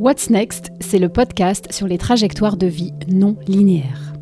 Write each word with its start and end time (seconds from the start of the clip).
What's 0.00 0.30
Next, 0.30 0.70
c'est 0.78 1.00
le 1.00 1.08
podcast 1.08 1.72
sur 1.72 1.88
les 1.88 1.98
trajectoires 1.98 2.56
de 2.56 2.68
vie 2.68 2.92
non 3.08 3.34
linéaires. 3.48 4.12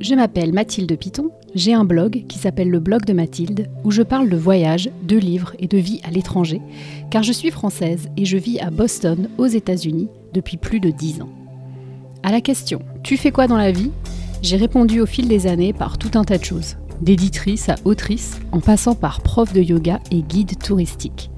Je 0.00 0.14
m'appelle 0.14 0.52
Mathilde 0.52 0.96
Piton, 0.96 1.30
j'ai 1.56 1.74
un 1.74 1.84
blog 1.84 2.26
qui 2.28 2.38
s'appelle 2.38 2.70
le 2.70 2.78
blog 2.78 3.04
de 3.04 3.12
Mathilde, 3.12 3.68
où 3.82 3.90
je 3.90 4.02
parle 4.02 4.28
de 4.28 4.36
voyages, 4.36 4.90
de 5.02 5.16
livres 5.16 5.56
et 5.58 5.66
de 5.66 5.78
vie 5.78 6.00
à 6.04 6.12
l'étranger, 6.12 6.62
car 7.10 7.24
je 7.24 7.32
suis 7.32 7.50
française 7.50 8.08
et 8.16 8.24
je 8.24 8.36
vis 8.36 8.60
à 8.60 8.70
Boston, 8.70 9.28
aux 9.36 9.46
États-Unis, 9.46 10.08
depuis 10.32 10.58
plus 10.58 10.78
de 10.78 10.90
dix 10.90 11.20
ans. 11.20 11.30
À 12.22 12.30
la 12.30 12.40
question 12.40 12.80
Tu 13.02 13.16
fais 13.16 13.32
quoi 13.32 13.48
dans 13.48 13.58
la 13.58 13.72
vie? 13.72 13.90
j'ai 14.42 14.56
répondu 14.56 15.00
au 15.00 15.06
fil 15.06 15.26
des 15.26 15.48
années 15.48 15.72
par 15.72 15.98
tout 15.98 16.16
un 16.16 16.22
tas 16.22 16.38
de 16.38 16.44
choses, 16.44 16.76
d'éditrice 17.00 17.68
à 17.68 17.74
autrice, 17.84 18.38
en 18.52 18.60
passant 18.60 18.94
par 18.94 19.22
prof 19.22 19.52
de 19.52 19.60
yoga 19.60 19.98
et 20.12 20.22
guide 20.22 20.56
touristique. 20.62 21.30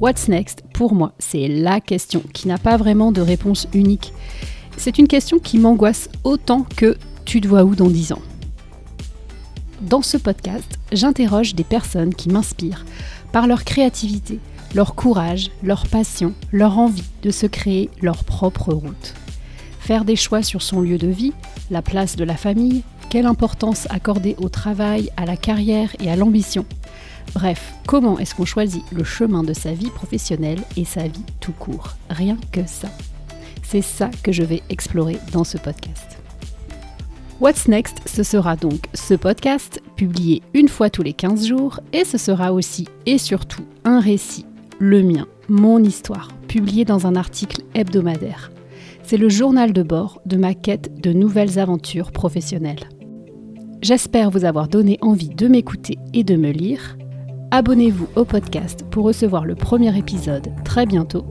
What's 0.00 0.26
next 0.28 0.64
Pour 0.74 0.92
moi, 0.92 1.12
c'est 1.20 1.46
la 1.46 1.80
question 1.80 2.20
qui 2.32 2.48
n'a 2.48 2.58
pas 2.58 2.76
vraiment 2.76 3.12
de 3.12 3.20
réponse 3.20 3.68
unique. 3.72 4.12
C'est 4.76 4.98
une 4.98 5.06
question 5.06 5.38
qui 5.38 5.56
m'angoisse 5.56 6.08
autant 6.24 6.66
que 6.76 6.96
tu 7.24 7.40
te 7.40 7.46
vois 7.46 7.62
où 7.62 7.76
dans 7.76 7.88
10 7.88 8.12
ans 8.12 8.22
Dans 9.82 10.02
ce 10.02 10.16
podcast, 10.16 10.78
j'interroge 10.90 11.54
des 11.54 11.62
personnes 11.62 12.12
qui 12.12 12.28
m'inspirent 12.28 12.84
par 13.30 13.46
leur 13.46 13.62
créativité, 13.64 14.40
leur 14.74 14.96
courage, 14.96 15.52
leur 15.62 15.86
passion, 15.86 16.34
leur 16.50 16.76
envie 16.78 17.04
de 17.22 17.30
se 17.30 17.46
créer 17.46 17.88
leur 18.02 18.24
propre 18.24 18.72
route. 18.72 19.14
Faire 19.84 20.06
des 20.06 20.16
choix 20.16 20.42
sur 20.42 20.62
son 20.62 20.80
lieu 20.80 20.96
de 20.96 21.08
vie, 21.08 21.34
la 21.70 21.82
place 21.82 22.16
de 22.16 22.24
la 22.24 22.38
famille, 22.38 22.82
quelle 23.10 23.26
importance 23.26 23.86
accorder 23.90 24.34
au 24.38 24.48
travail, 24.48 25.10
à 25.18 25.26
la 25.26 25.36
carrière 25.36 25.94
et 26.00 26.10
à 26.10 26.16
l'ambition. 26.16 26.64
Bref, 27.34 27.74
comment 27.86 28.18
est-ce 28.18 28.34
qu'on 28.34 28.46
choisit 28.46 28.82
le 28.92 29.04
chemin 29.04 29.42
de 29.42 29.52
sa 29.52 29.72
vie 29.72 29.90
professionnelle 29.90 30.62
et 30.78 30.86
sa 30.86 31.02
vie 31.02 31.26
tout 31.38 31.52
court? 31.52 31.96
Rien 32.08 32.38
que 32.50 32.62
ça. 32.66 32.88
C'est 33.62 33.82
ça 33.82 34.08
que 34.22 34.32
je 34.32 34.42
vais 34.42 34.62
explorer 34.70 35.18
dans 35.32 35.44
ce 35.44 35.58
podcast. 35.58 36.16
What's 37.38 37.68
Next, 37.68 37.98
ce 38.06 38.22
sera 38.22 38.56
donc 38.56 38.86
ce 38.94 39.12
podcast 39.12 39.82
publié 39.96 40.40
une 40.54 40.68
fois 40.68 40.88
tous 40.88 41.02
les 41.02 41.12
15 41.12 41.46
jours 41.46 41.80
et 41.92 42.06
ce 42.06 42.16
sera 42.16 42.54
aussi 42.54 42.88
et 43.04 43.18
surtout 43.18 43.66
un 43.84 44.00
récit, 44.00 44.46
le 44.78 45.02
mien, 45.02 45.26
mon 45.50 45.84
histoire, 45.84 46.28
publié 46.48 46.86
dans 46.86 47.06
un 47.06 47.16
article 47.16 47.60
hebdomadaire. 47.74 48.50
C'est 49.04 49.18
le 49.18 49.28
journal 49.28 49.74
de 49.74 49.82
bord 49.82 50.22
de 50.24 50.38
ma 50.38 50.54
quête 50.54 50.98
de 51.00 51.12
nouvelles 51.12 51.58
aventures 51.58 52.10
professionnelles. 52.10 52.88
J'espère 53.82 54.30
vous 54.30 54.46
avoir 54.46 54.66
donné 54.66 54.96
envie 55.02 55.28
de 55.28 55.46
m'écouter 55.46 55.98
et 56.14 56.24
de 56.24 56.36
me 56.36 56.50
lire. 56.50 56.96
Abonnez-vous 57.50 58.08
au 58.16 58.24
podcast 58.24 58.86
pour 58.90 59.04
recevoir 59.04 59.44
le 59.44 59.56
premier 59.56 59.96
épisode 59.96 60.48
très 60.64 60.86
bientôt. 60.86 61.26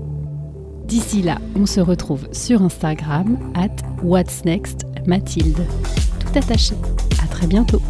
D'ici 0.85 1.23
là, 1.23 1.39
on 1.55 1.65
se 1.65 1.79
retrouve 1.79 2.27
sur 2.31 2.61
Instagram 2.61 3.39
at 3.55 3.75
What's 4.03 4.45
Next 4.45 4.85
Mathilde. 5.07 5.65
Tout 6.19 6.37
attaché. 6.37 6.75
À 7.23 7.27
très 7.27 7.47
bientôt. 7.47 7.81